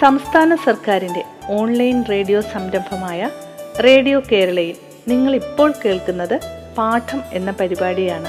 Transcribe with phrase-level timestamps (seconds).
[0.00, 3.30] സംസ്ഥാന സർക്കാരിന്റെ online radio സംരംഭമായ
[3.84, 4.76] റേഡിയോ കേരളയിൽ
[5.08, 6.40] നിങ്ങൾ ഇപ്പോൾ കേൾക്കുന്നത്
[6.78, 8.28] പാഠം എന്ന പരിപാടിയാണ്.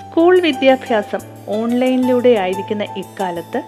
[0.00, 1.18] സ്കൂൾ വിദ്യാഭ്യാസം
[1.48, 3.62] ഓൺലൈനിലൂടെ ആയിരിക്കുന്ന ഇക്കാലത്ത്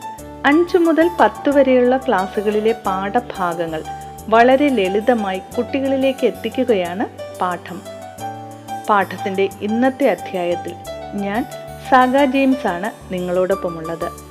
[0.46, 3.82] അഞ്ചു മുതൽ പത്ത് വരെയുള്ള ക്ലാസ്സുകളിലെ പാഠഭാഗങ്ങൾ
[4.28, 7.06] വളരെ ലളിതമായി കുട്ടികളിലേക്ക് എത്തിക്കുകയാണ്
[7.38, 7.80] പാഠം.
[8.88, 10.74] പാഠത്തിന്റെ ഇന്നത്തെ അധ്യായത്തിൽ
[11.14, 11.44] ഞാൻ
[11.90, 14.26] സാഗ ജെയിംസ് ആണ് നിങ്ങളോടൊപ്പമുള്ളത്.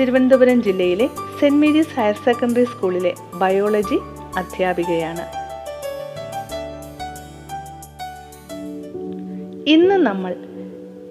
[0.00, 1.08] തിരുവനന്തപുരം ജില്ലയിലെ
[1.44, 3.98] സെന്റ് മേരീസ് ഹയർ സെക്കൻഡറി സ്കൂളിലെ ബയോളജി
[4.36, 5.24] അധ്യാപികയാണ്.
[9.68, 10.36] ഇന്ന് നമ്മൾ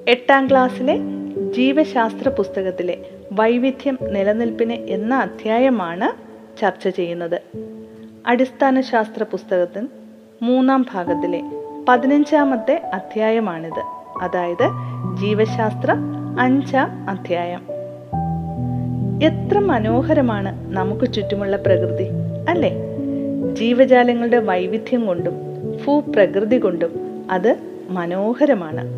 [0.07, 0.97] എട്ടാം ക്ലാസ്സിലെ
[1.53, 6.09] ജീവശാസ്ത്ര പുസ്തകത്തിലെ വൈവിധ്യം നിലനിൽപ്പിന് എന്ന അധ്യായമാണ്
[6.61, 7.41] ചർച്ച ചെയ്യുന്നത്.
[8.25, 9.87] അടിസ്ഥാന ശാസ്ത്ര പുസ്തകത്തിൽ
[10.41, 11.41] മൂന്നാം ഭാഗത്തിലെ
[11.89, 13.83] പതിനഞ്ചാമത്തെ അധ്യായമാണിത്.
[14.21, 14.69] അതായത്
[15.21, 15.95] ജീവശാസ്ത്ര
[16.39, 17.72] അഞ്ചാം അധ്യായം.
[19.23, 22.07] എത്ര മനോഹരമാണ് നമുക്ക് ചുറ്റുമുള്ള പ്രകൃതി
[22.49, 22.71] അല്ലേ?
[23.55, 25.33] ജീവജാലങ്ങളുടെ വൈവിധ്യം കൊണ്ടും
[25.85, 27.55] ഭൂപ്രകൃതി കൊണ്ടും അത്
[27.89, 28.89] മനോഹരമാണ്.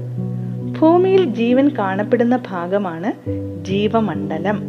[0.80, 3.30] ഭൂമിയിൽ ജീവൻ കാണപ്പെടുന്ന ഭാഗമാണ്
[3.66, 4.64] ജീവമണ്ഡലം.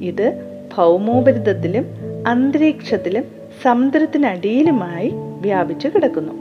[0.00, 0.42] ഇത്
[0.76, 1.84] ഭൗമോപരിതത്തിലും
[2.26, 3.24] അന്തരീക്ഷത്തിലും
[3.62, 6.32] സമുദ്രത്തിനടിയിലുമായി വ്യാപിച്ചു കിടക്കുന്നു.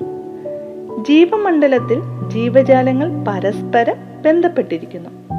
[1.04, 3.96] ജീവമണ്ഡലത്തിൽ ജീവജാലങ്ങൾ പരസ്പരം
[4.26, 5.37] ബന്ധപ്പെട്ടിരിക്കുന്നു.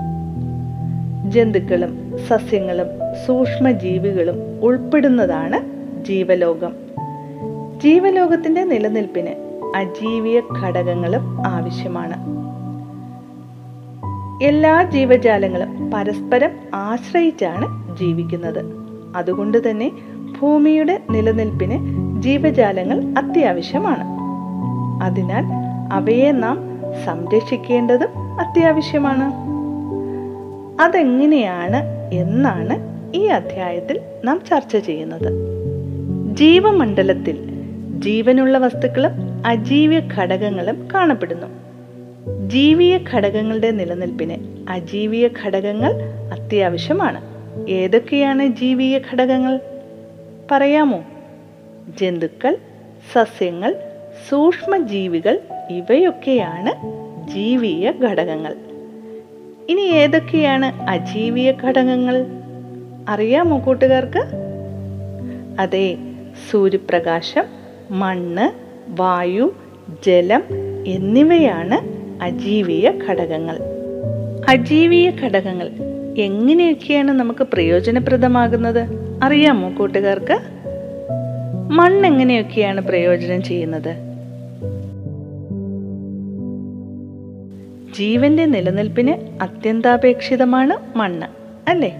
[1.30, 2.86] ജന്തുക്കളും സസ്യങ്ങളും
[3.26, 6.72] സൂക്ഷ്മജീവികളും ഉൾപ്പെടുന്നതാണ് ജീവലോകം.
[7.80, 9.28] ജീവലോകത്തിന്റെ നിലനിൽപ്പിന്
[9.76, 12.38] അജീവിയ ഘടകങ്ങളും ആവശ്യമാണ്.
[14.44, 18.64] എല്ലാ ജീവജാലങ്ങളും പരസ്പരം ആശ്രയിച്ചാണ് ജീവിക്കുന്നത്.
[19.16, 19.92] അതുകൊണ്ട് തന്നെ
[20.40, 21.78] ഭൂമിയുടെ നിലനിൽപ്പിന്
[22.22, 24.04] ജീവജാലങ്ങൾ അത്യാവശ്യമാണ്.
[25.02, 25.44] അതിനാൽ
[25.92, 26.58] അവയെ നാം
[27.04, 29.47] സംരക്ഷിക്കേണ്ടതും അത്യാവശ്യമാണ്.
[30.80, 35.32] അതെങ്ങനെയാണ് എന്നാണ് ഈ അധ്യായത്തിൽ നാം ചർച്ച ചെയ്യുന്നത്.
[36.36, 37.38] ജീവമണ്ഡലത്തിൽ
[38.00, 39.10] ജീവനുള്ള വസ്തുക്കളും
[39.46, 41.46] അജീവ്യ ഘടകങ്ങളും കാണപ്പെടുന്നു.
[42.48, 44.36] ജീവിയ ഘടകങ്ങളുടെ നിലനിൽപ്പിന്
[44.70, 45.94] അജീവിയ ഘടകങ്ങൾ
[46.32, 47.20] അത്യാവശ്യമാണ്.
[47.70, 49.60] ഏതൊക്കെയാണ് ജീവിയ ഘടകങ്ങൾ?
[50.50, 51.04] പറയാമോ?
[52.00, 52.56] ജന്തുക്കൾ
[53.14, 53.76] സസ്യങ്ങൾ
[54.28, 55.40] സൂക്ഷ്മജീവികൾ
[55.70, 58.67] ഇവയൊക്കെയാണ് ജീവിയ ഘടകങ്ങൾ.
[59.68, 62.26] ഇനി ഏതൊക്കെയാണ് അജീവിയ ഘടകങ്ങൾ?
[63.08, 64.18] അറിയാമോ കൂട്ടുകാർക്ക്?
[65.60, 65.96] അതെ
[66.50, 67.44] സൂര്യപ്രകാശം
[67.90, 68.46] മണ്ണ്
[69.00, 69.52] വായു
[70.06, 70.42] ജലം
[70.86, 71.78] എന്നിവയാണ്
[72.22, 73.58] അജീവിയ ഘടകങ്ങൾ.
[74.48, 75.70] അജീവിയ ഘടകങ്ങൾ
[76.16, 78.82] എങ്ങനെയൊക്കെയാണ് നമുക്ക് പ്രയോജനപ്രദമാകുന്നത്?
[79.22, 80.38] അറിയാമോ കൂട്ടുകാർക്ക്?
[81.72, 84.07] മണ്ണ് എങ്ങനെയൊക്കെയാണ് പ്രയോജനം ചെയ്യുന്നത്?
[87.98, 91.26] ജീവന്റെ നിലനിൽപ്പിന് അത്യന്താപേക്ഷിതമാണ് മണ്ണ്
[91.70, 91.96] അല്ലേ?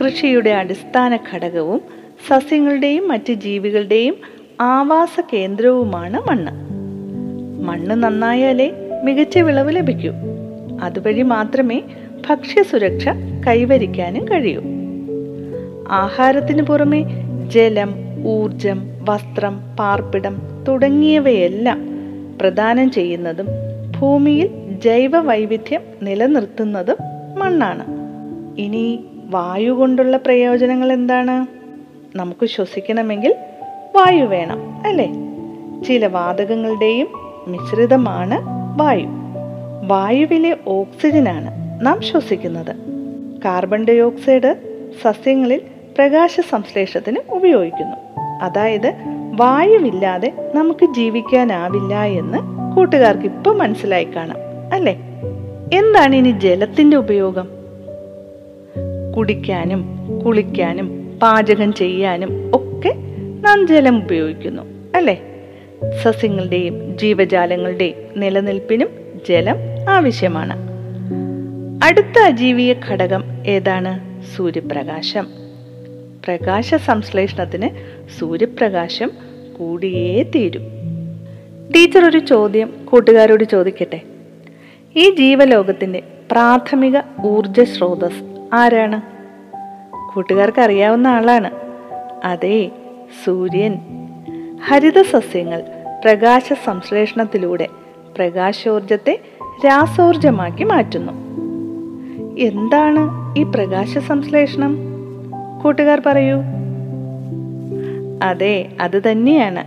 [0.00, 1.82] കൃഷിയുടെ അടിസ്ഥാന ഘടകവും
[2.28, 4.16] സസ്യങ്ങളുടെയും മറ്റ് ജീവികളുടെയും
[4.60, 6.52] ആവാസ കേന്ദ്രവുമാണ് മണ്ണ്.
[7.64, 8.72] മണ്ണ് നന്നായാലേ
[9.04, 10.12] മികച്ച വിളവ് ലഭിക്കൂ.
[10.82, 11.82] അതുവഴി മാത്രമേ
[12.30, 13.08] ഭക്ഷ്യസുരക്ഷ
[13.46, 14.62] കൈവരിക്കാനും കഴിയൂ.
[15.88, 17.04] ആഹാരത്തിന് പുറമെ
[17.48, 17.94] ജലം
[18.26, 21.88] ഊർജം വസ്ത്രം പാർപ്പിടം തുടങ്ങിയവയെല്ലാം
[22.40, 23.46] പ്രദാനം ചെയ്യുന്നതും
[23.98, 26.96] ഭൂമിയിൽ ജൈവ വൈവിധ്യം നിലനിർത്തുന്നതും
[27.38, 27.84] മണ്ണാണ്.
[28.60, 31.46] ഇനി വായു കൊണ്ടുള്ള പ്രയോജനങ്ങൾ എന്താണ്?
[32.16, 33.34] നമുക്ക് ശ്വസിക്കണമെങ്കിൽ
[33.96, 35.12] വായു വേണം അല്ലേ?
[35.84, 37.08] ചില വാതകങ്ങളുടെയും
[37.48, 38.42] മിശ്രിതമാണ്
[38.82, 39.06] വായു.
[39.86, 41.50] വായുവിലെ ഓക്സിജനാണ്
[41.86, 42.76] നാം ശ്വസിക്കുന്നത്.
[43.44, 44.54] കാർബൺ ഡൈ ഓക്സൈഡ്
[45.02, 45.60] സസ്യങ്ങളിൽ
[45.98, 48.20] പ്രകാശ സംശ്ലേഷത്തിന് ഉപയോഗിക്കുന്നു.
[48.42, 48.92] അതായത്
[49.32, 52.38] വായുവില്ലാതെ നമുക്ക് ജീവിക്കാനാവില്ല എന്ന്
[52.76, 54.45] കൂട്ടുകാർക്ക് ഇപ്പൊ മനസ്സിലായി കാണാം.
[54.72, 55.20] അല്ലേ?
[55.72, 57.48] എന്താണ് ഇനി ജലത്തിന്റെ ഉപയോഗം?
[59.16, 62.94] കുടിക്കാനും കുളിക്കാനും പാചകം ചെയ്യാനും ഒക്കെ
[63.40, 64.62] നാം ജലം ഉപയോഗിക്കുന്നു
[64.94, 65.22] അല്ലേ?
[66.02, 68.88] സസ്യങ്ങളുടെയും ജീവജാലങ്ങളുടെയും നിലനിൽപ്പിനും
[69.28, 69.56] ജലം
[69.88, 70.56] ആവശ്യമാണ്.
[71.84, 74.22] അടുത്ത അജീവീയ ഘടകം ഏതാണ്?
[74.36, 75.26] സൂര്യപ്രകാശം.
[76.26, 77.68] പ്രകാശ സംശ്ലേഷണത്തിന്
[78.18, 79.10] സൂര്യപ്രകാശം
[79.58, 80.62] കൂടിയേ തീരും.
[81.74, 84.00] ടീച്ചർ ഒരു ചോദ്യം കൂട്ടുകാരോട് ചോദിക്കട്ടെ?
[84.96, 89.00] ഈ ജീവലോകത്തിന്റെ പ്രാഥമിക ഊർജ സ്രോതസ് ആരാണ്?
[90.14, 91.50] കൂട്ടുകാർക്ക് അറിയാവുന്ന ആളാണ്.
[92.24, 92.70] അതെ
[93.24, 93.78] സൂര്യൻ.
[94.66, 95.62] ഹരിത സസ്യങ്ങൾ
[96.04, 97.68] പ്രകാശ സംശ്ലേഷണത്തിലൂടെ
[98.16, 99.20] പ്രകാശോർജത്തെ
[99.66, 101.12] രാസോർജമാക്കി മാറ്റുന്നു.
[102.38, 104.76] എന്താണ് ഈ പ്രകാശ സംശ്ലേഷണം
[105.62, 106.36] കൂട്ടുകാർ പറയൂ.
[108.22, 109.64] അതെ അത് തന്നെയാണ്.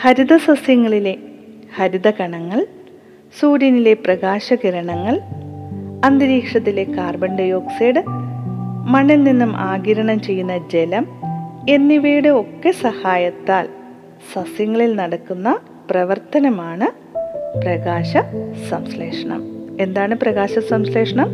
[0.00, 1.16] ഹരിത സസ്യങ്ങളിലെ
[1.76, 2.66] ഹരിത ഹരിതകണങ്ങൾ
[3.40, 5.20] സൂര്യനിലെ പ്രകാശകിരണങ്ങൾ
[6.04, 8.04] അന്തരീക്ഷത്തിലെ കാർബൺ ഡൈ ഓക്സൈഡ്
[8.86, 11.06] മണ്ണിൽ നിന്നും ആകിരണം ചെയ്യുന്ന ജലം
[11.68, 13.68] എന്നിവയുടെ ഒക്കെ സഹായത്താൽ
[14.34, 15.58] സസ്യങ്ങളിൽ നടക്കുന്ന
[15.90, 16.86] പ്രവർത്തനമാണ്
[17.58, 18.16] പ്രകാശ
[18.70, 19.42] സംശ്ലേഷണം.
[19.80, 21.28] എന്താണ് പ്രകാശ സംശ്ലേഷണം?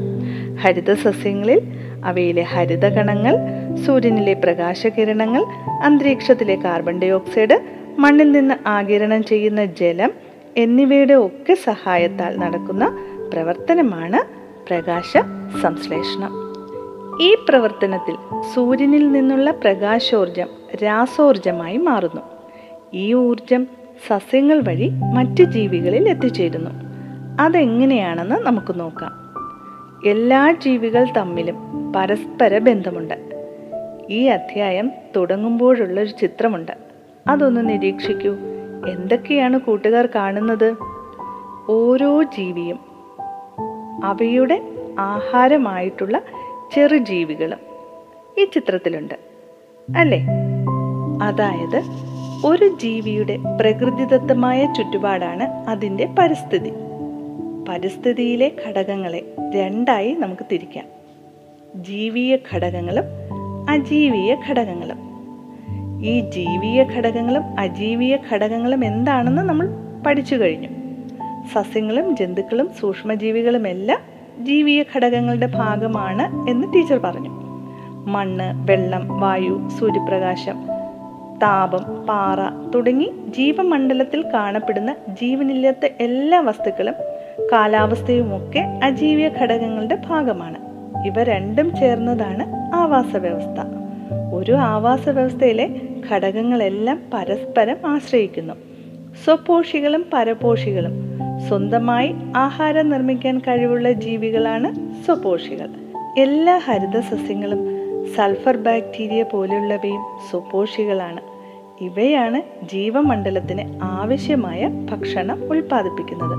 [0.58, 1.60] ഹരിത സസ്യങ്ങളിൽ
[2.04, 3.36] അവയിലെ ഹരിതകണങ്ങൾ
[3.86, 5.44] സൂര്യനിലെ പ്രകാശകിരണങ്ങൾ
[5.82, 7.62] അന്തരീക്ഷത്തിലെ കാർബൺ ഡൈ ഓക്സൈഡ്
[7.98, 12.98] മണ്ണിൽ നിന്ന് ആകിരണം ചെയ്യുന്ന ജലം എന്നിവയുടെ ഒക്കെ സഹായത്താൽ നടക്കുന്ന
[13.32, 14.24] പ്രവർത്തനമാണ്
[14.68, 15.16] പ്രകാശ
[15.62, 16.44] സംശ്ലേഷണം.
[17.22, 18.16] ഈ പ്രവർത്തനത്തിൽ
[18.54, 20.46] സൂര്യനിൽ നിന്നുള്ള പ്രകാശോർജം
[20.84, 22.20] രാസോർജമായി മാറുന്നു.
[22.94, 23.66] ഈ ഊർജം
[24.06, 26.70] സസ്യങ്ങൾ വഴി മറ്റ് ജീവികളിൽ എത്തിച്ചേരുന്നു.
[27.40, 29.12] അതെങ്ങനെയാണെന്ന് നമുക്ക് നോക്കാം.
[30.10, 31.56] എല്ലാ ജീവികൾ തമ്മിലും
[31.92, 33.46] പരസ്പര ബന്ധമുണ്ട്.
[34.10, 36.72] ഈ അധ്യായം തുടങ്ങുമ്പോഴുള്ളൊരു ചിത്രമുണ്ട്.
[37.28, 38.53] അതൊന്ന് നിരീക്ഷിക്കൂ.
[38.88, 40.76] എന്തൊക്കെയാണ് കൂട്ടുകാർ കാണുന്നത്?
[41.69, 42.78] ഓരോ ജീവിയും
[44.04, 44.62] അവയുടെ
[44.98, 46.22] ആഹാരമായിട്ടുള്ള
[46.75, 47.58] ചെറുജീവികളും
[48.38, 49.14] ഈ ചിത്രത്തിലുണ്ട്.
[49.96, 50.26] അല്ലേ?
[51.22, 51.82] അതായത്
[52.46, 56.72] ഒരു ജീവിയുടെ പ്രകൃതിദത്തമായ ചുറ്റുപാടാണ് അതിന്റെ പരിസ്ഥിതി.
[57.69, 60.86] പരിസ്ഥിതിയിലെ ഘടകങ്ങളെ രണ്ടായി നമുക്ക് തിരിക്കാം.
[61.76, 63.04] ജീവിയ ഘടകങ്ങളും
[63.70, 65.03] അജീവീയ ഘടകങ്ങളും.
[66.04, 69.66] ഈ ജീവീയ ഘടകങ്ങളും അജീവീയ ഘടകങ്ങളും എന്താണെന്ന് നമ്മൾ
[70.06, 70.68] പഠിച്ചു കഴിഞ്ഞു.
[71.54, 73.98] സസ്യങ്ങളും ജന്തുക്കളും സൂക്ഷ്മജീവികളും എല്ലാം
[74.44, 77.30] ജീവീയ ഘടകങ്ങളുടെ ഭാഗമാണ് എന്ന് ടീച്ചർ പറഞ്ഞു.
[78.10, 80.56] മണ്ണ് വെള്ളം വായു സൂര്യപ്രകാശം
[81.42, 86.94] താപം പാറ തുടങ്ങി ജീവമണ്ഡലത്തിൽ കാണപ്പെടുന്ന ജീവനില്ലാത്ത എല്ലാ വസ്തുക്കളും
[87.52, 90.58] കാലാവസ്ഥയുമൊക്കെ അജീവീയ ഘടകങ്ങളുടെ ഭാഗമാണ്.
[91.06, 93.58] ഇവ രണ്ടും ചേർന്നതാണ് ആവാസ വ്യവസ്ഥ
[94.34, 98.54] ഒരു ആവാസ വ്യവസ്ഥയിലെ ഘടകങ്ങളെല്ലാം പരസ്പരം ആശ്രയിക്കുന്നു.
[99.24, 100.92] സ്വപോഷികളും പരപോഷികളും.
[101.48, 104.74] സ്വന്തമായി ആഹാരം നിർമ്മിക്കാൻ കഴിവുള്ള ജീവികളാണ്
[105.04, 105.68] സ്വപോഷികൾ.
[106.18, 107.58] എല്ലാ ഹരിത സസ്യങ്ങളും
[108.16, 111.20] സൾഫർ ബാക്ടീരിയ പോലെയുള്ളവയും സ്വപോഷികളാണ്.
[111.80, 116.34] ഇവയാണ് ജീവമണ്ഡലത്തിന് ആവശ്യമായ ഭക്ഷണം ഉൽപ്പാദിപ്പിക്കുന്നത്.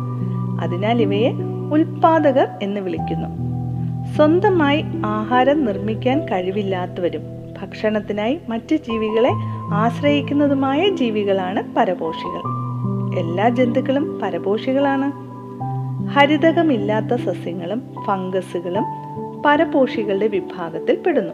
[0.61, 1.31] അതിനാൽ ഇവയെ
[1.71, 3.45] ഉൽപാദകർ എന്ന് വിളിക്കുന്നു.
[4.15, 9.29] സ്വന്തമായി ആഹാരം നിർമ്മിക്കാൻ കഴിവില്ലാത്തവരും ഭക്ഷണത്തിനായി മറ്റ് ജീവികളെ
[9.73, 12.41] ആശ്രയിക്കുന്നതുമായ ജീവികളാണ് പരപോഷികൾ.
[13.19, 15.25] എല്ലാ ജന്തുക്കളും പരപോഷികളാണ്.
[16.09, 18.83] ഹരിതകമില്ലാത്ത സസ്യങ്ങളും ഫംഗസുകളും
[19.45, 21.33] പരപോഷികളുടെ വിഭാഗത്തിൽ പെടുന്നു.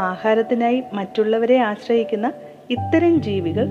[0.00, 2.32] ആഹാരത്തിനായി മറ്റുള്ളവരെ ആശ്രയിക്കുന്ന
[2.70, 3.66] ഇത്തരം ജീവികൾ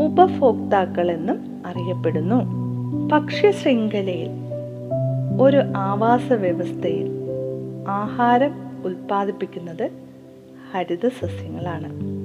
[0.00, 2.66] ഉപഭോക്താക്കൾ എന്നും അറിയപ്പെടുന്നു.
[3.08, 4.28] ഭക്ഷ്യശൃംഖലയിൽ
[5.40, 7.10] ഒരു ആവാസ വ്യവസ്ഥയിൽ
[7.88, 8.50] ആഹാരം
[8.84, 10.05] ഉൽപ്പാദിപ്പിക്കുന്നത്
[10.72, 12.16] ഹരിത സസ്യങ്ങളാണ്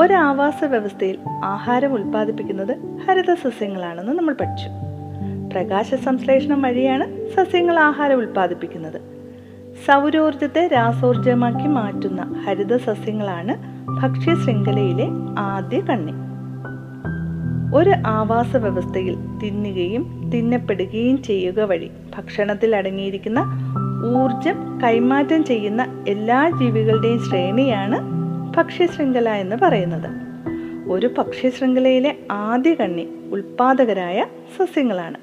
[0.00, 4.68] ഒരു ആവാസ വ്യവസ്ഥയിൽ ആഹാരം ഉൽപ്പാദിപ്പിക്കുന്നത് ഹരിത സസ്യങ്ങളാണെന്ന് നമ്മൾ പഠിച്ചു.
[5.52, 9.00] പ്രകാശ സംശ്ലേഷണം വഴിയാണ് സസ്യങ്ങൾ ആഹാരം ഉൽപ്പാദിപ്പിക്കുന്നത്.
[9.86, 13.56] സൗരോർജത്തെ രാസോർജമാക്കി മാറ്റുന്ന ഹരിത സസ്യങ്ങളാണ്
[14.02, 15.06] ഭക്ഷ്യ ശൃംഖലയിലെ
[15.38, 16.12] ആദ്യ കണ്ണി.
[17.76, 23.40] ഒരു ആവാസ വ്യവസ്ഥയിൽ തിന്നുകയും തിന്നപ്പെടുകയും ചെയ്യുക വഴി ഭക്ഷണത്തിൽ അടങ്ങിയിരിക്കുന്ന
[24.04, 27.98] ഊർജം കൈമാറ്റം ചെയ്യുന്ന എല്ലാ ജീവികളുടെയും ശ്രേണിയാണ്
[28.56, 30.10] ഭക്ഷ്യശൃംഖല എന്ന് പറയുന്നത്.
[30.90, 34.24] ഒരു ഭക്ഷ്യശൃംഖലയിലെ ആദ്യ കണ്ണി ഉൽപാദകരായ
[34.58, 35.14] സസ്യങ്ങളാണ്.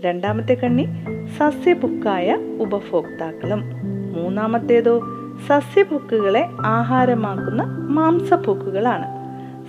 [0.00, 0.88] രണ്ടാമത്തെ കണ്ണി
[1.38, 3.62] സസ്യഭുക്കായ ഉപഭോക്താക്കളും.
[4.16, 5.00] മൂന്നാമത്തേതോ
[5.48, 9.06] സസ്യഭുക്കുകളെ ആഹാരമാക്കുന്ന മാംസഭുക്കുകളാണ്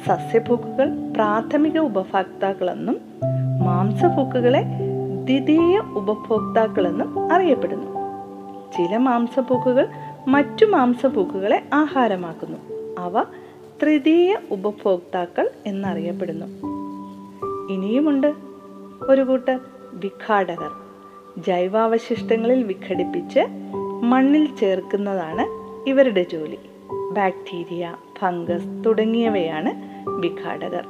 [0.08, 2.98] സസ്യഭുക്കുകൾ പ്രാഥമിക ഉപഭോക്താക്കളെന്നും
[3.64, 4.62] മാംസഭുക്കുകളെ
[5.26, 7.93] ദ്വിതീയ ഉപഭോക്താക്കളെന്നും അറിയപ്പെടുന്നു.
[8.78, 9.88] ചില മാംസഭുക്കുകൾ
[10.28, 12.58] മറ്റു മാംസഭുക്കുകളെ ആഹാരമാക്കുന്നു.
[13.00, 13.24] അവ
[13.82, 16.46] തൃതീയ ഉപഭോക്താക്കൾ എന്നറിയപ്പെടുന്നു.
[17.74, 18.34] ഇനിയുമുണ്ട്.
[19.10, 19.60] ഒരു കൂട്ടർ
[19.94, 20.72] വിഘാടകർ
[21.38, 23.40] ജൈവാവശിഷ്ടങ്ങളിൽ വിഘടിപ്പിച്ച്
[24.04, 25.46] മണ്ണിൽ ചേർക്കുന്നതാണ്
[25.90, 26.58] ഇവരുടെ ജോലി.
[27.12, 29.72] ബാക്ടീരിയ ഫംഗസ് തുടങ്ങിയവയാണ്
[30.10, 30.86] വിഘാടകർ.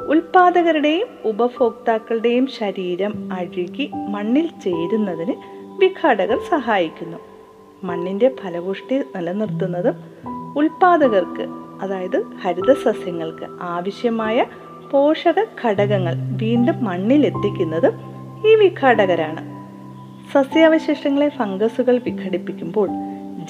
[0.00, 7.18] ഉൽപാദകരുടെയും ഉപഭോക്താക്കളുടെയും ശരീരം അഴുകി മണ്ണിൽ ചേരുന്നതിന് വിഘാടകർ സഹായിക്കുന്നു.
[7.84, 9.96] മണ്ണിന്റെ ഫലപുഷ്ടി നിലനിർത്തുന്നതും
[10.56, 11.46] ഉൽപാദകർക്ക്
[11.80, 14.46] അതായത് ഹരിതസസ്യങ്ങൾക്ക് ആവശ്യമായ
[14.90, 17.94] പോഷക ഘടകങ്ങൾ വീണ്ടും മണ്ണിലെത്തിക്കുന്നതും
[18.46, 19.42] ഈ വിഘാടകരാണ്.
[20.32, 22.88] സസ്യാവശിഷ്ടങ്ങളെ ഫംഗസുകൾ വിഘടിപ്പിക്കുമ്പോൾ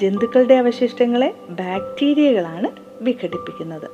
[0.01, 2.69] ജന്തുക്കളുടെ അവശിഷ്ടങ്ങളെ ബാക്ടീരിയകളാണ്
[3.01, 3.89] വിഘടിപ്പിക്കുന്നത്.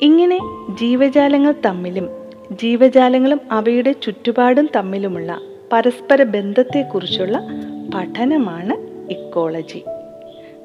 [0.00, 0.38] ഇങ്ങനെ
[0.74, 2.08] ജീവജാലങ്ങൾ തമ്മിലും
[2.52, 5.40] ജീവജാലങ്ങളും അവയുടെ ചുറ്റുപാടും തമ്മിലുമുള്ള
[5.72, 7.38] പരസ്പര ബന്ധത്തെക്കുറിച്ചുള്ള
[7.94, 8.74] പഠനമാണ്
[9.12, 9.84] ഇക്കോളജി.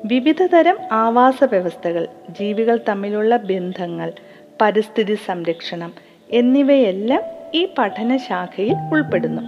[0.05, 4.13] വിവിധതരം ആവാസ വ്യവസ്ഥകൾ ജീവികൾ തമ്മിലുള്ള ബന്ധങ്ങൾ
[4.62, 5.93] പരിസ്ഥിതി സംരക്ഷണം
[6.31, 7.22] എന്നിവയെല്ലാം
[7.53, 9.41] ഈ പഠനശാഖയിൽ ഉൾപ്പെടുന്നു.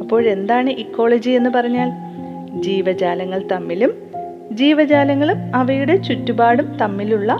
[0.00, 1.90] അപ്പോഴെന്താണ് ഇക്കോളജി എന്ന് പറഞ്ഞാൽ?
[2.62, 3.92] ജീവജാലങ്ങൾ തമ്മിലും
[4.52, 7.36] ജീവജാലങ്ങളും അവയുടെ ചുറ്റുപാടും തമ്മിലുള്ള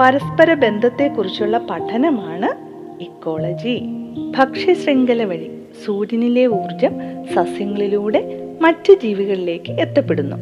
[0.00, 2.66] പരസ്പര ബന്ധത്തെക്കുറിച്ചുള്ള പഠനമാണ്
[3.02, 3.82] ഇക്കോളജി.
[4.38, 6.92] ഭക്ഷ്യശൃംഖല വഴി സൂര്യനിലെ ഊർജം
[7.34, 10.36] സസ്യങ്ങളിലൂടെ മറ്റ് ജീവികളിലേക്ക് എത്തപ്പെടുന്നു.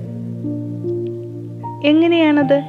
[1.85, 2.63] എങ്ങനെയാണത്?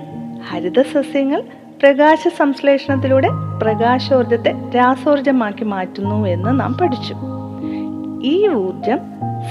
[0.49, 1.43] ഹരിത സസ്യങ്ങൾ
[1.81, 3.27] പ്രകാശ സംശ്ലേഷണത്തിലൂടെ
[3.61, 7.15] പ്രകാശോർജത്തെ രാസോർജമാക്കി മാറ്റുന്നു എന്ന് നാം പഠിച്ചു.
[8.23, 8.97] ഈ ഊർജം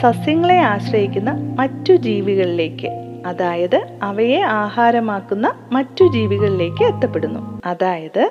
[0.03, 2.89] സസ്യങ്ങളെ ആശ്രയിക്കുന്ന മറ്റു ജീവികളിലേക്ക്
[3.27, 7.61] അതായത് അവയെ ആഹാരമാക്കുന്ന മറ്റു ജീവികളിലേക്ക് എത്തപ്പെടുന്നു.
[7.67, 8.31] അതായത്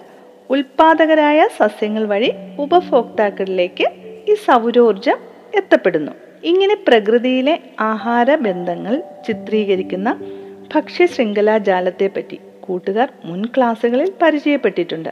[0.50, 5.18] ഉൽപാദകരായ സസ്യങ്ങൾ വഴി ഉപഭോക്താക്കളിലേക്ക് ഈ സൗരോർജം
[5.56, 6.12] എത്തപ്പെടുന്നു.
[6.44, 15.10] ഇങ്ങനെ പ്രകൃതിയിലെ ആഹാര ബന്ധങ്ങൾ ചിത്രീകരിക്കുന്ന ഭക്ഷ്യ ഭക്ഷ്യശൃംഖലാ ജാലത്തെപ്പറ്റി കൂട്ടുകാർ മുൻ ക്ലാസ്സുകളിൽ പരിചയപ്പെട്ടിട്ടുണ്ട്.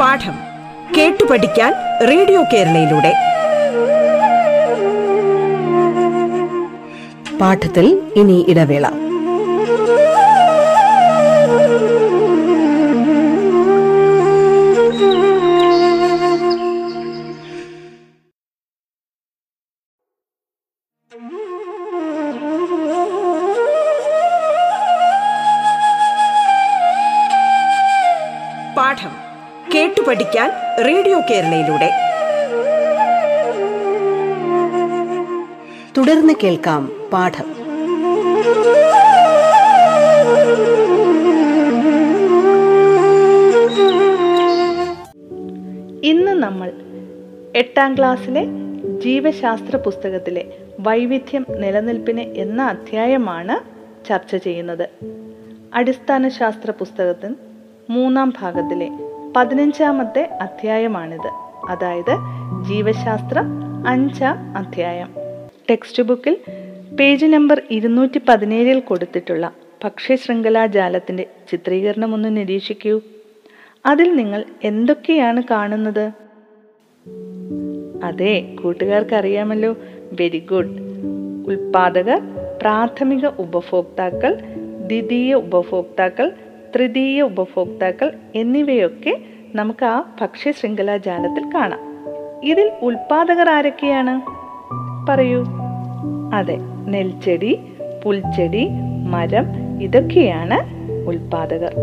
[0.00, 0.36] പാഠം
[0.96, 1.72] കേട്ടു പഠിക്കാൻ
[2.08, 3.12] റേഡിയോ കേരളയിലൂടെ.
[7.38, 9.01] പാഠത്തിൽ ഇനി ഇടവേള.
[30.78, 31.90] റേഡിയോ കേരളയിലൂടെ.
[35.96, 37.44] തുടർന്ന് കേൾക്കാം പാഠം.
[46.04, 46.72] ഇന്ന് നമ്മൾ
[47.56, 48.46] എട്ടാം ക്ലാസ്സിലെ
[49.00, 53.72] ജീവശാസ്ത്ര പുസ്തകത്തിലെ വൈവിധ്യം നിലനിൽപ്പിന് എന്ന അധ്യായമാണ്
[54.08, 54.88] ചർച്ച ചെയ്യുന്നത്.
[55.74, 57.34] അടിസ്ഥാന ശാസ്ത്ര പുസ്തകത്തിൽ
[57.90, 61.30] മൂന്നാം ഭാഗത്തിലെ പതിനഞ്ചാമത്തെ അധ്യായമാണിത്.
[61.68, 62.16] അതായത്
[62.68, 63.44] ജീവശാസ്ത്രം
[63.88, 65.14] അഞ്ചാം അധ്യായം.
[65.70, 66.36] ടെക്സ്റ്റ് ബുക്കിൽ
[66.96, 69.52] പേജ് നമ്പർ ഇരുന്നൂറ്റി പതിനേഴിൽ കൊടുത്തിട്ടുള്ള
[69.84, 73.00] ഭക്ഷ്യശൃംഖലാ ജാലത്തിന്റെ ചിത്രീകരണം ഒന്ന് നിരീക്ഷിക്കൂ.
[73.86, 76.10] അതിൽ നിങ്ങൾ എന്തൊക്കെയാണ് കാണുന്നത്?
[78.04, 79.76] അതെ കൂട്ടുകാർക്ക് അറിയാമല്ലോ
[80.12, 80.80] വെരി ഗുഡ്
[81.46, 82.22] ഉൽപാദകർ
[82.60, 84.34] പ്രാഥമിക ഉപഭോക്താക്കൾ
[84.86, 86.32] ദ്വിതീയ ഉപഭോക്താക്കൾ
[86.74, 89.18] തൃതീയ ഉപഭോക്താക്കൾ എന്നിവയൊക്കെ
[89.54, 91.80] നമുക്ക് ആ ഭക്ഷ്യശൃംഖലാ ജാലത്തിൽ കാണാം.
[92.44, 94.20] ഇതിൽ ഉൽപാദകർ ആരൊക്കെയാണ്?
[95.10, 95.44] പറയൂ.
[96.34, 97.58] അതെ നെൽച്ചെടി
[98.04, 98.68] പുൽച്ചെടി
[99.08, 99.44] മരം
[99.82, 100.58] ഇതൊക്കെയാണ്
[101.08, 101.74] ഉൽപാദകർ.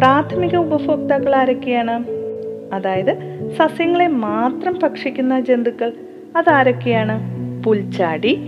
[0.00, 2.04] പ്രാഥമിക ഉപഭോക്താക്കൾ ആരൊക്കെയാണ്?
[2.74, 5.92] അതായത് സസ്യങ്ങളെ മാത്രം ഭക്ഷിക്കുന്ന ജന്തുക്കൾ
[6.36, 7.38] അതാരൊക്കെയാണ്?
[7.64, 8.38] പുൽച്ചാടി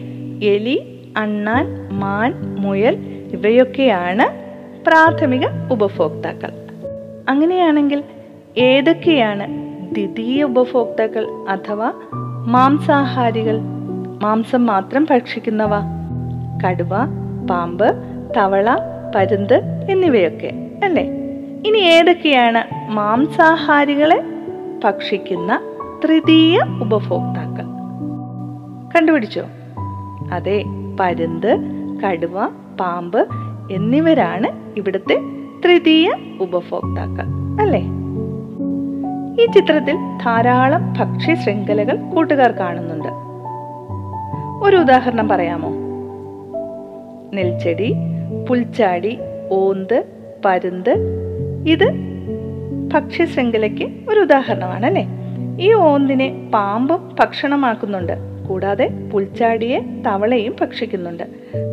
[0.42, 2.96] എലി അണ്ണാൻ മാൻ മുയൽ
[3.32, 4.39] ഇവയൊക്കെയാണ്
[4.86, 6.50] പ്രാഥമിക ഉപഭോക്താക്കൾ.
[7.28, 8.04] അങ്ങനെയാണെങ്കിൽ
[8.56, 9.46] ഏതൊക്കെയാണ്
[9.94, 11.92] ദ്വിതീയ ഉപഭോക്താക്കൾ അഥവാ
[12.46, 13.60] മാംസാഹാരികൾ?
[14.22, 15.70] മാംസം മാത്രം ഭക്ഷിക്കുന്നവ?
[16.66, 16.90] കടുവ
[17.50, 17.94] പാമ്പ്
[18.36, 18.76] തവള
[19.14, 21.02] പരുന്ത് എന്നിവയൊക്കെ അല്ലേ?
[21.66, 24.22] ഇനി ഏതൊക്കെയാണ് മാംസാഹാരികളെ
[24.84, 25.60] ഭക്ഷിക്കുന്ന
[26.04, 27.64] തൃതീയ ഉപഭോക്താക്കൾ?
[28.96, 29.42] കണ്ടുപിടിച്ചോ?
[30.32, 30.64] അതെ
[31.00, 31.56] പരുന്ത്
[32.04, 32.46] കടുവ
[32.80, 33.28] പാമ്പ്
[33.70, 35.20] എന്നിവരാണ് ഇവിടുത്തെ
[35.64, 37.24] തൃതീയ ഉപഭോക്താക്കൾ
[37.60, 37.82] അല്ലേ?
[39.42, 43.08] ഈ ചിത്രത്തിൽ ധാരാളം ഭക്ഷ്യ ശൃംഖലകൾ കൂട്ടുകാർ കാണുന്നുണ്ട്.
[44.64, 45.70] ഒരു ഉദാഹരണം പറയാമോ?
[47.36, 47.94] നെൽച്ചെടി
[48.48, 49.18] പുൽച്ചാടി
[49.50, 50.04] ഓന്ത്
[50.44, 50.96] പരുന്ത്.
[51.66, 51.90] ഇത്
[52.94, 55.06] ഭക്ഷ്യ ശൃംഖലയ്ക്ക് ഒരു ഉദാഹരണമാണ് അല്ലേ?
[55.60, 58.29] ഈ ഓന്തിനെ പാമ്പും ഭക്ഷണമാക്കുന്നുണ്ട്.
[58.50, 61.22] കൂടാതെ പുൽച്ചാടിയെ തവളയും ഭക്ഷിക്കുന്നുണ്ട്.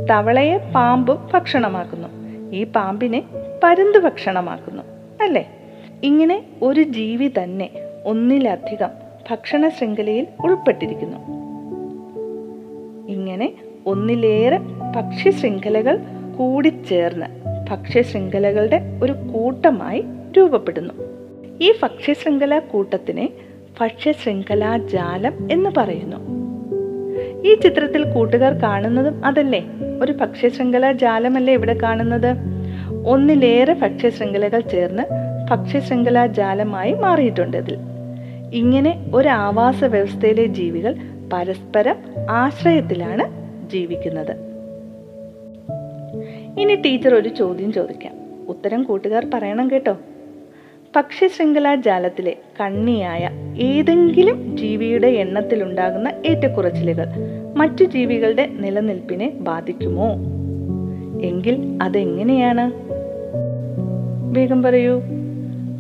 [0.10, 2.08] തവളയെ പാമ്പും ഭക്ഷണമാക്കുന്നു.
[2.56, 3.24] ഈ പാമ്പിനെ
[3.64, 4.84] പരുന്ത് ഭക്ഷണമാക്കുന്നു.
[5.24, 5.50] അല്ലേ?
[6.04, 7.70] ഇങ്ങനെ ഒരു ജീവി തന്നെ
[8.06, 8.90] ഒന്നിലധികം
[9.32, 11.18] ഭക്ഷണ ശൃംഖലയിൽ ഉൾപ്പെട്ടിരിക്കുന്നു.
[13.08, 13.54] ഇങ്ങനെ
[13.86, 14.58] ഒന്നിലേറെ
[14.96, 16.00] ഭക്ഷ്യശൃംഖലകൾ
[16.38, 17.26] കൂടിച്ചേർന്ന്
[17.70, 20.04] ഭക്ഷ്യശൃംഖലകളുടെ ഒരു കൂട്ടമായി
[20.38, 20.94] രൂപപ്പെടുന്നു.
[21.62, 23.30] ഈ ഭക്ഷ്യ ശൃംഖല കൂട്ടത്തിനെ
[23.82, 24.12] ഭക്ഷ്യ
[24.78, 26.37] ജാലം എന്ന് പറയുന്നു.
[27.48, 29.62] ഈ ചിത്രത്തിൽ കൂട്ടുകാർ കാണുന്നതും അതല്ലേ?
[30.02, 32.36] ഒരു ഭക്ഷ്യശൃംഖല ജാലമല്ലേ ഇവിടെ കാണുന്നത്?
[33.06, 35.04] ഒന്നിലേറെ ഭക്ഷ്യശൃംഖലകൾ ചേർന്ന്
[35.50, 37.78] ഭക്ഷ്യശൃംഖല ജാലമായി മാറിയിട്ടുണ്ട് ഇതിൽ.
[38.54, 40.96] ഇങ്ങനെ ഒരു ആവാസ വ്യവസ്ഥയിലെ ജീവികൾ
[41.34, 41.96] പരസ്പരം
[42.30, 43.26] ആശ്രയത്തിലാണ്
[43.70, 44.34] ജീവിക്കുന്നത്.
[46.60, 48.14] ഇനി ടീച്ചർ ഒരു ചോദ്യം ചോദിക്കാം.
[48.48, 49.98] ഉത്തരം കൂട്ടുകാർ പറയണം കേട്ടോ.
[50.96, 53.30] പക്ഷി ശൃംഖലാ ജാലത്തിലെ കണ്ണിയായ
[53.60, 57.06] ഏതെങ്കിലും ജീവിയുടെ എണ്ണത്തിലുണ്ടാകുന്ന ഏറ്റക്കുറച്ചിലുകൾ
[57.56, 60.10] മറ്റു ജീവികളുടെ നിലനിൽപ്പിനെ ബാധിക്കുമോ?
[61.22, 62.72] എങ്കിൽ അതെങ്ങനെയാണ്?
[64.38, 65.02] വേഗം പറയൂ.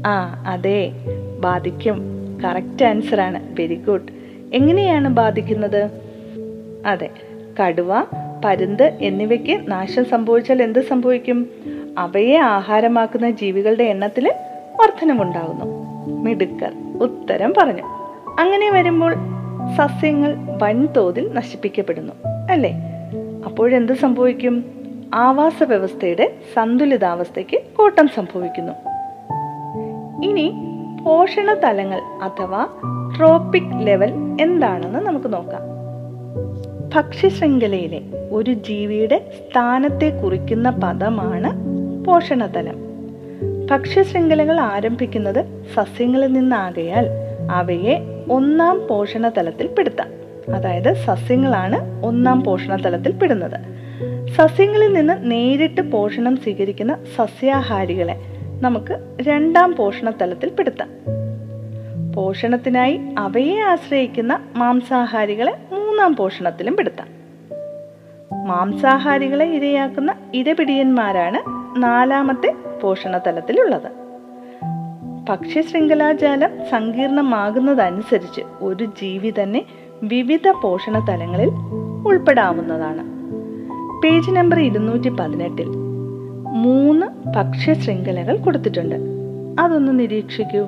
[0.06, 0.92] ആ അതെ.
[1.40, 2.02] ബാധിക്കും.
[2.46, 4.08] കറക്റ്റ് ആൻസർ ആണ് വെരി ഗുഡ്.
[4.54, 5.90] എങ്ങനെയാണ് ബാധിക്കുന്നത്?
[6.86, 7.10] അതെ.
[7.62, 7.94] കടുവ
[8.46, 11.50] പരുന്ത് എന്നിവയ്ക്ക് നാശം സംഭവിച്ചാൽ എന്ത് സംഭവിക്കും?
[11.98, 14.34] അവയെ ആഹാരമാക്കുന്ന ജീവികളുടെ എണ്ണത്തിൽ
[14.80, 15.66] വർധനമുണ്ടാകുന്നു
[16.22, 17.82] മിടുക്കർ ഉത്തരം പറഞ്ഞു.
[18.40, 19.14] അങ്ങനെ വരുമ്പോൾ
[19.78, 22.14] സസ്യങ്ങൾ വൻതോതിൽ നശിപ്പിക്കപ്പെടുന്നു
[22.52, 22.74] അല്ലേ?
[23.46, 24.66] അപ്പോഴെന്ത് സംഭവിക്കും?
[25.14, 28.74] ആവാസ വ്യവസ്ഥയുടെ സന്തുലിതാവസ്ഥയ്ക്ക് കോട്ടം സംഭവിക്കുന്നു.
[30.26, 30.54] ഇനി
[31.04, 32.68] പോഷണ തലങ്ങൾ അഥവാ
[33.18, 35.78] ട്രോപ്പിക് ലെവൽ എന്താണെന്ന് നമുക്ക് നോക്കാം.
[36.96, 41.54] ഭക്ഷ്യശൃംഖലയിലെ ഒരു ജീവിയുടെ സ്ഥാനത്തെ കുറിക്കുന്ന പദമാണ്
[42.06, 42.87] പോഷണതലം
[43.72, 47.08] ഭക്ഷ്യശൃംഖലകൾ ആരംഭിക്കുന്നത് സസ്യങ്ങളിൽ നിന്നാകയാൽ
[47.52, 48.00] അവയെ
[48.32, 50.08] ഒന്നാം പോഷണ തലത്തിൽ പെടുത്താം.
[50.56, 53.60] അതായത് സസ്യങ്ങളാണ് ഒന്നാം പോഷണ തലത്തിൽ പെടുന്നത്.
[54.38, 58.16] സസ്യങ്ങളിൽ നിന്ന് നേരിട്ട് പോഷണം സ്വീകരിക്കുന്ന സസ്യാഹാരികളെ
[58.62, 60.90] നമുക്ക് രണ്ടാം പോഷണ തലത്തിൽ പെടുത്താം.
[62.14, 67.08] പോഷണത്തിനായി അവയെ ആശ്രയിക്കുന്ന മാംസാഹാരികളെ മൂന്നാം പോഷണത്തിലും പെടുത്താം.
[68.48, 73.92] മാംസാഹാരികളെ ഇരയാക്കുന്ന ഇരപിടിയന്മാരാണ് നാലാമത്തെ പോഷണതലത്തിലുള്ളത്.
[75.30, 79.66] ഭക്ഷ്യശൃംഖലാജാലം സങ്കീർണമാകുന്നതനുസരിച്ച് ഒരു ജീവി തന്നെ
[80.04, 81.50] വിവിധ പോഷണ തലങ്ങളിൽ
[82.08, 83.04] ഉൾപ്പെടാവുന്നതാണ്.
[84.04, 85.68] പേജ് നമ്പർ ഇരുന്നൂറ്റി പതിനെട്ടിൽ
[86.48, 88.96] മൂന്ന് ഭക്ഷ്യ ശൃംഖലകൾ കൊടുത്തിട്ടുണ്ട്.
[89.60, 90.68] അതൊന്ന് നിരീക്ഷിക്കൂ.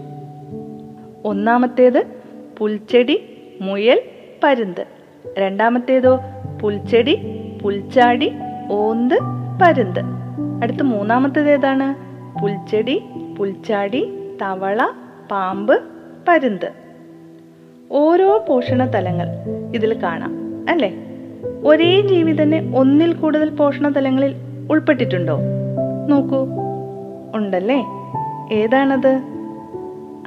[1.25, 2.05] ഒന്നാമത്തേത്
[2.57, 3.29] പുൽച്ചെടി
[3.61, 4.01] മുയൽ
[4.43, 4.85] പരുന്ത്.
[5.37, 6.19] രണ്ടാമത്തേതോ
[6.61, 7.19] പുൽച്ചെടി
[7.63, 8.31] പുൽച്ചാടി
[8.71, 9.15] ഓന്ത്
[9.61, 10.18] പരുന്ത്.
[10.61, 12.09] അടുത്ത മൂന്നാമത്തേത് ഏതാണ്?
[12.41, 13.01] പുൽച്ചെടി
[13.37, 14.87] പുൽച്ചാടി തവള
[15.31, 15.79] പാമ്പ്
[16.27, 16.71] പരുന്ത്.
[17.91, 19.27] ഓരോ പോഷണ തലങ്ങൾ
[19.75, 20.31] ഇതിൽ കാണാം
[20.69, 20.93] അല്ലേ?
[21.65, 24.35] ഒരേ ജീവി തന്നെ ഒന്നിൽ കൂടുതൽ പോഷണ തലങ്ങളിൽ
[24.71, 25.39] ഉൾപ്പെട്ടിട്ടുണ്ടോ?
[26.07, 26.47] നോക്കൂ.
[27.35, 27.85] ഉണ്ടല്ലേ?
[28.51, 29.21] ഏതാണത്?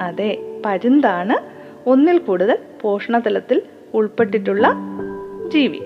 [0.01, 1.35] അതെ പരുന്താണ്
[1.89, 3.61] ഒന്നിൽ കൂടുതൽ പോഷണതലത്തിൽ
[3.93, 4.75] ഉൾപ്പെട്ടിട്ടുള്ള
[5.47, 5.81] ജീവി.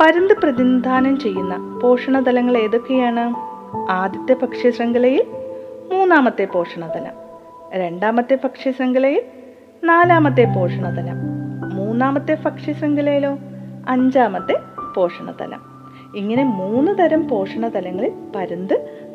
[0.00, 3.34] പരുന്ത് പ്രതിനിധാനം ചെയ്യുന്ന പോഷണതലങ്ങൾ ഏതൊക്കെയാണ്?
[3.90, 5.26] ആദ്യത്തെ ഭക്ഷ്യശൃംഖലയിൽ
[5.92, 7.12] മൂന്നാമത്തെ പോഷണതലം
[7.74, 9.22] രണ്ടാമത്തെ പക്ഷി ഭക്ഷ്യശൃംഖലയിൽ
[9.84, 11.16] നാലാമത്തെ പോഷണതലം
[11.76, 13.38] മൂന്നാമത്തെ ഭക്ഷ്യ ശൃംഖലയിലോ
[13.88, 14.54] അഞ്ചാമത്തെ
[14.96, 15.60] പോഷണതലം.
[16.16, 18.74] ഇങ്ങനെ മൂന്ന് തരം പോഷണതലങ്ങളിൽ പരുന്ത്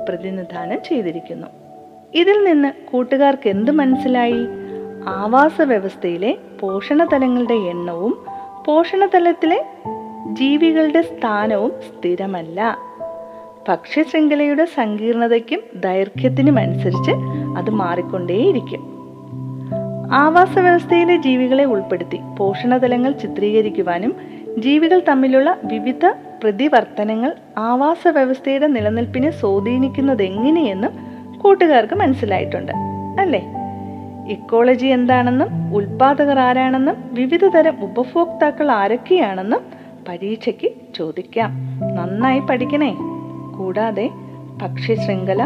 [0.09, 1.47] പ്രതിനിധാനം ചെയ്തിരിക്കുന്നു.
[2.13, 4.47] ഇതിൽ നിന്ന് കൂട്ടുകാർക്ക് എന്ത് മനസ്സിലായി?
[5.07, 8.25] ആവാസ വ്യവസ്ഥയിലെ പോഷണതലങ്ങളുടെ എണ്ണവും
[8.65, 9.65] പോഷണതലത്തിലെ
[10.33, 12.77] ജീവികളുടെ സ്ഥാനവും സ്ഥിരമല്ല.
[13.69, 17.11] ഭക്ഷ്യ ഭക്ഷ്യശൃംഖലയുടെ സങ്കീർണതയ്ക്കും ദൈർഘ്യത്തിനും അനുസരിച്ച്
[17.57, 18.79] അത് മാറിക്കൊണ്ടേയിരിക്കും.
[20.11, 24.15] ആവാസ വ്യവസ്ഥയിലെ ജീവികളെ ഉൾപ്പെടുത്തി പോഷണതലങ്ങൾ ചിത്രീകരിക്കുവാനും
[24.57, 26.05] ജീവികൾ തമ്മിലുള്ള വിവിധ
[26.43, 30.91] പ്രതിവർത്തനങ്ങൾ ആവാസ വ്യവസ്ഥയുടെ നിലനിൽപ്പിനെ സ്വാധീനിക്കുന്നത് എങ്ങനെയെന്നും
[31.39, 32.71] കൂട്ടുകാർക്ക് മനസ്സിലായിട്ടുണ്ട്
[33.21, 33.45] അല്ലേ?
[34.29, 39.78] ഇക്കോളജി എന്താണെന്നും ഉൽപാദകർ ആരാണെന്നും വിവിധ തരം ഉപഭോക്താക്കൾ ആരൊക്കെയാണെന്നും
[40.09, 41.51] പരീക്ഷയ്ക്ക് ചോദിക്കാം.
[41.95, 42.95] നന്നായി പഠിക്കണേ.
[43.57, 44.09] കൂടാതെ
[44.61, 45.43] ഭക്ഷ്യശൃംഖല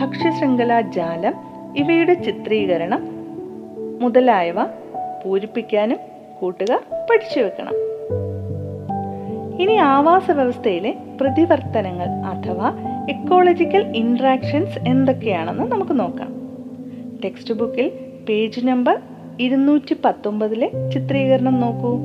[0.00, 1.34] ഭക്ഷ്യശൃംഖല ജാലം
[1.76, 3.08] ഇവയുടെ ചിത്രീകരണം
[4.00, 4.64] മുതലായവ
[5.24, 5.98] പൂരിപ്പിക്കാനും
[6.40, 7.72] കൂട്ടുകാർ പഠിച്ചു വെക്കണം.
[9.62, 12.72] ഇനി ആവാസ വ്യവസ്ഥയിലെ പ്രതിവർത്തനങ്ങൾ അഥവാ
[13.10, 16.34] എക്കോളജിക്കൽ ഇൻട്രാക്ഷൻസ് എന്തൊക്കെയാണെന്ന് നമുക്ക് നോക്കാം.
[17.24, 17.92] ടെക്സ്റ്റ് ബുക്കിൽ
[18.28, 18.98] പേജ് നമ്പർ
[19.40, 21.98] ഇരുന്നൂറ്റി പത്തൊമ്പതിലെ ചിത്രീകരണം നോക്കൂ.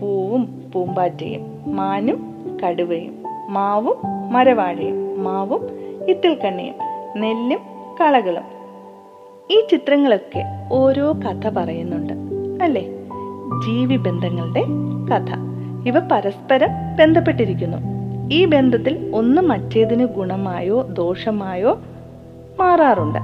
[0.00, 3.96] പൂവും പൂമ്പാറ്റയും മാനും കടുവയും മാവും
[4.32, 5.60] മരവാഴയും മാവും
[6.08, 6.74] ഇത്തിൽക്കണ്ണിയും
[7.16, 7.58] നെല്ലും
[8.00, 8.42] കളകളും.
[9.50, 12.12] ഈ ചിത്രങ്ങളൊക്കെ ഓരോ കഥ പറയുന്നുണ്ട്
[12.64, 12.82] അല്ലേ?
[13.66, 14.64] ജീവി ബന്ധങ്ങളുടെ
[15.10, 15.32] കഥ.
[15.86, 16.68] ഇവ പരസ്പരം
[17.00, 17.76] ബന്ധപ്പെട്ടിരിക്കുന്നു.
[18.32, 21.78] ഈ ബന്ധത്തിൽ ഒന്ന് മറ്റേതിന് ഗുണമായോ ദോഷമായോ
[22.60, 23.18] മാറാറുണ്ട്.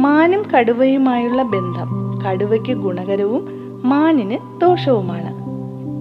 [0.00, 3.48] മാനും കടുവയുമായുള്ള ബന്ധം കടുവയ്ക്ക് ഗുണകരവും
[3.84, 5.39] മാനിന് ദോഷവുമാണ്.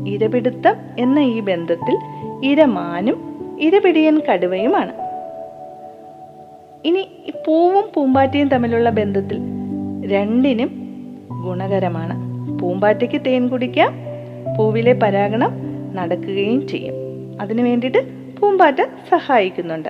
[0.09, 1.97] ഇരപിടുത്തം എന്ന ഈ ബന്ധത്തിൽ
[2.43, 4.93] ഇരമാനും ഇരപിടിയൻ കടുവയുമാണ്.
[6.85, 7.07] ഇനി
[7.47, 9.37] പൂവും പൂമ്പാറ്റയും തമ്മിലുള്ള ബന്ധത്തിൽ
[10.11, 10.71] രണ്ടിനും
[11.45, 12.13] ഗുണകരമാണ്.
[12.59, 13.93] പൂമ്പാറ്റയ്ക്ക് തേൻ കുടിക്കാം
[14.57, 15.51] പൂവിലെ പരാഗണം
[15.95, 16.93] നടക്കുകയും ചെയ്യും.
[17.41, 17.97] അതിനു വേണ്ടിയിട്ട്
[18.39, 19.89] പൂമ്പാറ്റ സഹായിക്കുന്നുണ്ട്.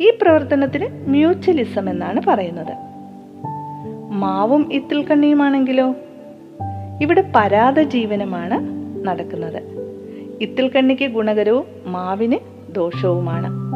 [0.00, 2.74] ഈ പ്രവർത്തനത്തിന് മ്യൂച്വലിസം എന്നാണ് പറയുന്നത്.
[4.10, 5.94] മാവും ഇത്തിൽക്കണ്ണിയുമാണെങ്കിലോ?
[7.02, 9.62] ഇവിടെ പരാത ജീവനമാണ് നടക്കുന്നത്.
[10.40, 12.38] ഇത്തിൽക്കണ്ണിക്ക് ഗുണകരവും മാവിന്
[12.74, 13.70] ദോഷവുമാണ്.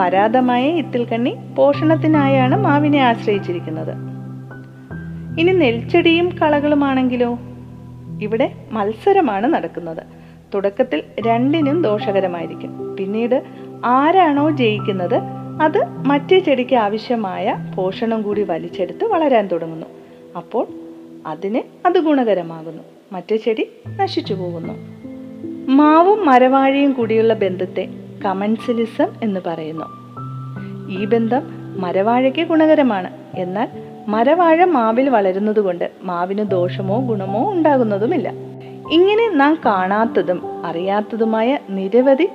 [0.00, 3.92] പരാതമായ ഇത്തിൽക്കണ്ണി പോഷണത്തിനായാണ് മാവിനെ ആശ്രയിച്ചിരിക്കുന്നത്.
[5.40, 7.38] ഇനി നെൽച്ചെടിയും കളകളുമാണെങ്കിലോ?
[8.22, 10.02] ഇവിടെ മത്സരമാണ് നടക്കുന്നത്.
[10.54, 12.96] തുടക്കത്തിൽ രണ്ടിനും ദോഷകരമായിരിക്കും.
[12.96, 13.42] പിന്നീട്
[13.84, 15.20] ആരാണോ ജയിക്കുന്നത്
[15.62, 19.86] അത് മറ്റേ ചെടിക്ക് ആവശ്യമായ പോഷണം കൂടി വലിച്ചെടുത്ത് വളരാൻ തുടങ്ങുന്നു.
[20.36, 20.66] അപ്പോൾ
[21.26, 22.82] അതിന് അത് ഗുണകരമാകുന്നു.
[23.12, 24.74] മറ്റേ ചെടി നശിച്ചു പോകുന്നു.
[25.70, 27.88] മാവും മരവാഴയും കൂടിയുള്ള ബന്ധത്തെ
[28.24, 29.84] കമൻസിലിസം എന്ന് പറയുന്നു.
[30.90, 31.42] ഈ ബന്ധം
[31.80, 33.10] മരവാഴയ്ക്ക് ഗുണകരമാണ്.
[33.36, 33.68] എന്നാൽ
[34.08, 38.32] മരവാഴ മാവിൽ വളരുന്നതുകൊണ്ട് മാവിന് ദോഷമോ ഗുണമോ ഉണ്ടാകുന്നതുമില്ല.
[38.92, 42.28] ഇങ്ങനെ നാം കാണാത്തതും അറിയാത്തതുമായ നിരവധി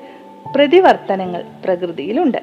[0.55, 2.37] പ്രതിവർത്തനങ്ങൾ പ്രകൃതിയിലുണ്ട്.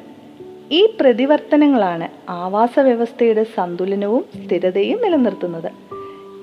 [0.71, 5.73] ഈ പ്രതിവർത്തനങ്ങളാണ് ആവാസ വ്യവസ്ഥയുടെ സന്തുലനവും സ്ഥിരതയും നിലനിർത്തുന്നത്.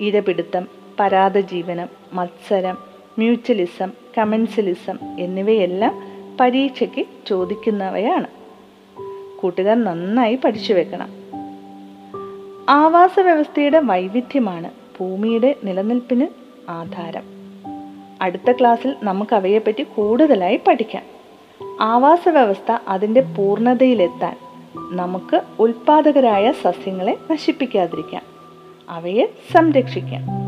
[0.00, 2.78] ഇരപിടുത്തം പരാതജീവനം മത്സരം
[3.18, 6.02] മ്യൂച്വലിസം കമൻസിലിസം എന്നിവയെല്ലാം
[6.40, 8.26] പരീക്ഷയ്ക്ക് ചോദിക്കുന്നവയാണ്.
[9.40, 11.08] കൂട്ടുകാർ നന്നായി പഠിച്ചു വെക്കണം.
[12.68, 16.26] ആവാസ വ്യവസ്ഥയുടെ വൈവിധ്യമാണ് ഭൂമിയുടെ നിലനിൽപ്പിന്
[16.68, 17.22] ആധാരം.
[18.22, 21.02] അടുത്ത ക്ലാസ്സിൽ നമുക്ക് അവയെപ്പറ്റി കൂടുതലായി പഠിക്കാം.
[21.80, 24.36] ആവാസ വ്യവസ്ഥ അതിന്റെ പൂർണതയിലെത്താൻ
[24.96, 28.22] നമുക്ക് ഉൽപാദകരായ സസ്യങ്ങളെ നശിപ്പിക്കാതിരിക്കാം.
[28.88, 30.47] അവയെ സംരക്ഷിക്കാം.